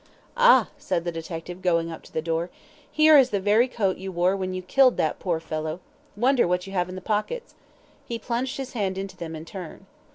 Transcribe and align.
"Ah," 0.35 0.69
said 0.79 1.03
the 1.05 1.11
detective, 1.11 1.61
going 1.61 1.91
up 1.91 2.01
to 2.01 2.11
the 2.11 2.23
door, 2.23 2.49
"here 2.91 3.19
is 3.19 3.29
the 3.29 3.39
very 3.39 3.67
coat 3.67 3.97
you 3.97 4.11
wore 4.11 4.35
when 4.35 4.51
you 4.51 4.63
killed 4.63 4.97
that 4.97 5.19
poor 5.19 5.39
fellow. 5.39 5.79
Wonder 6.15 6.47
what 6.47 6.65
you 6.65 6.73
have 6.73 6.89
in 6.89 6.95
the 6.95 7.01
pockets," 7.01 7.51
and 7.51 7.59
he 8.07 8.17
plunged 8.17 8.57
his 8.57 8.73
hand 8.73 8.97
into 8.97 9.15
them 9.15 9.35
in 9.35 9.45
turn. 9.45 9.85